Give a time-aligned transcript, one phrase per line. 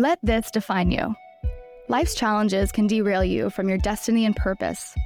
[0.00, 1.14] Let this define you.
[1.88, 4.96] Life's challenges can derail you from your destiny and purpose.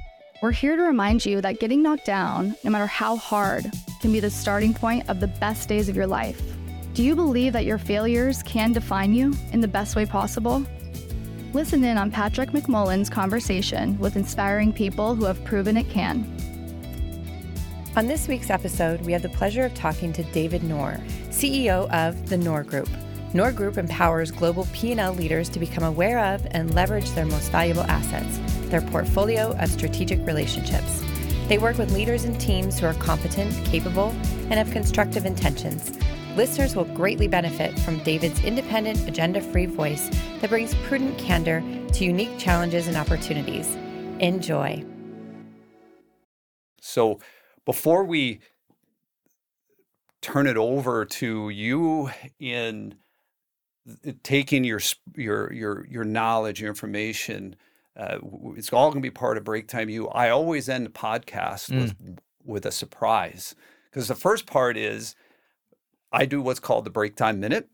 [0.41, 3.69] We're here to remind you that getting knocked down, no matter how hard,
[3.99, 6.41] can be the starting point of the best days of your life.
[6.93, 10.65] Do you believe that your failures can define you in the best way possible?
[11.51, 16.23] Listen in on Patrick McMullan's conversation with inspiring people who have proven it can.
[17.97, 21.01] On this week's episode, we have the pleasure of talking to David Nour,
[21.31, 22.87] CEO of the Nour Group.
[23.35, 27.83] Nour Group empowers global P&L leaders to become aware of and leverage their most valuable
[27.83, 31.03] assets, their portfolio of strategic relationships.
[31.49, 34.11] They work with leaders and teams who are competent, capable,
[34.43, 35.99] and have constructive intentions.
[36.37, 40.09] Listeners will greatly benefit from David's independent, agenda free voice
[40.39, 41.61] that brings prudent candor
[41.91, 43.75] to unique challenges and opportunities.
[44.21, 44.81] Enjoy.
[46.79, 47.19] So,
[47.65, 48.39] before we
[50.21, 52.95] turn it over to you in
[54.23, 54.79] taking your
[55.15, 57.55] your your your knowledge, your information.
[57.97, 58.17] Uh,
[58.57, 59.89] it's all going to be part of break time.
[59.89, 61.81] You, I always end the podcast mm.
[61.81, 61.95] with
[62.43, 63.55] with a surprise
[63.89, 65.15] because the first part is
[66.11, 67.69] I do what's called the break time minute,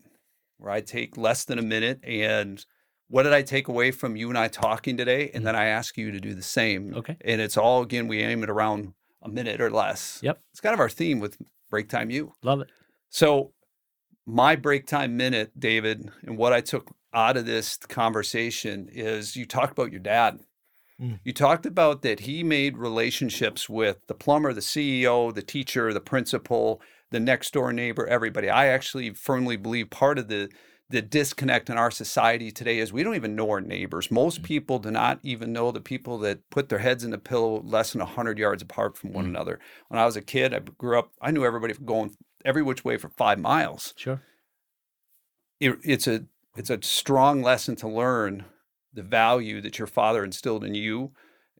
[0.58, 2.64] where I take less than a minute and
[3.08, 5.44] what did I take away from you and I talking today, and mm.
[5.46, 6.94] then I ask you to do the same.
[6.94, 7.16] Okay.
[7.22, 10.20] And it's all again we aim it around a minute or less.
[10.22, 10.40] Yep.
[10.52, 11.36] It's kind of our theme with
[11.70, 12.10] break time.
[12.10, 12.68] You love it.
[13.08, 13.52] So
[14.26, 19.46] my break time minute, David, and what I took out of this conversation is you
[19.46, 20.40] talked about your dad.
[21.00, 21.20] Mm.
[21.24, 26.00] You talked about that he made relationships with the plumber, the CEO, the teacher, the
[26.00, 28.48] principal, the next door neighbor, everybody.
[28.48, 30.50] I actually firmly believe part of the
[30.90, 34.10] the disconnect in our society today is we don't even know our neighbors.
[34.10, 34.44] Most mm.
[34.44, 37.92] people do not even know the people that put their heads in the pillow less
[37.92, 39.28] than 100 yards apart from one mm.
[39.28, 39.58] another.
[39.88, 42.96] When I was a kid, I grew up, I knew everybody going every which way
[42.96, 43.94] for five miles.
[43.96, 44.22] Sure.
[45.60, 46.24] It, it's a
[46.56, 48.44] it's a strong lesson to learn
[48.92, 51.12] the value that your father instilled in you,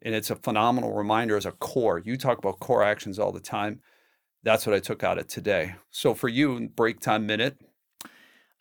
[0.03, 2.03] and it's a phenomenal reminder as a core.
[2.05, 3.81] You talk about core actions all the time.
[4.43, 5.77] That's what I took out of today.
[5.91, 7.57] So for you, break time minute,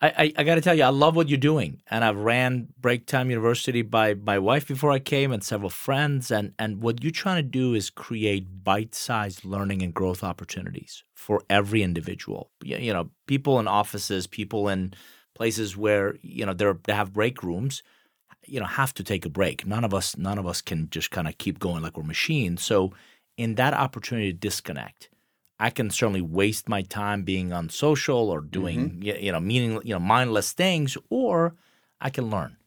[0.02, 2.70] I, I, I got to tell you, I love what you're doing, and I've ran
[2.80, 7.04] Break Time University by my wife before I came, and several friends, and and what
[7.04, 12.50] you're trying to do is create bite-sized learning and growth opportunities for every individual.
[12.64, 14.94] You know, people in offices, people in
[15.36, 17.84] places where you know they have break rooms,
[18.46, 19.68] you know, have to take a break.
[19.68, 22.64] None of us, none of us can just kind of keep going like we're machines.
[22.64, 22.94] So,
[23.38, 25.10] in that opportunity to disconnect
[25.62, 29.24] I can certainly waste my time being on social or doing mm-hmm.
[29.24, 31.54] you know meaning you know mindless things, or
[32.02, 32.58] I can learn.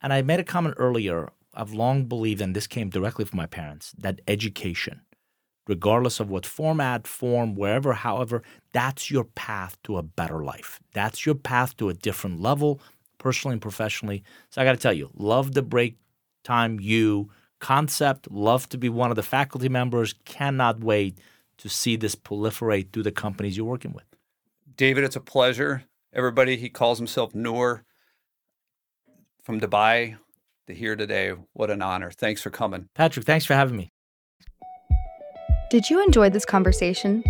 [0.00, 1.32] And I made a comment earlier.
[1.54, 5.00] I've long believed, and this came directly from my parents, that education,
[5.66, 8.42] regardless of what format, form, wherever, however,
[8.72, 10.78] that's your path to a better life.
[10.92, 12.80] That's your path to a different level,
[13.18, 14.22] personally and professionally.
[14.50, 15.96] So I got to tell you, love the break
[16.44, 18.30] time you concept.
[18.30, 20.14] Love to be one of the faculty members.
[20.26, 21.18] Cannot wait
[21.58, 24.04] to see this proliferate through the companies you're working with.
[24.76, 25.84] David, it's a pleasure.
[26.12, 27.84] Everybody, he calls himself Nour
[29.42, 30.16] from Dubai
[30.66, 31.34] to here today.
[31.52, 32.10] What an honor.
[32.10, 32.88] Thanks for coming.
[32.94, 33.90] Patrick, thanks for having me.
[35.70, 37.24] Did you enjoy this conversation?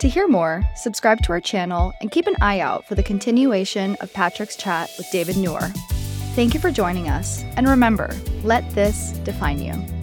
[0.00, 3.96] To hear more, subscribe to our channel and keep an eye out for the continuation
[4.00, 5.60] of Patrick's chat with David Nour.
[6.34, 8.10] Thank you for joining us, and remember,
[8.42, 9.93] let this define you.